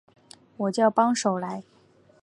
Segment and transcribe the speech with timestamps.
[0.57, 1.61] 我叫帮手来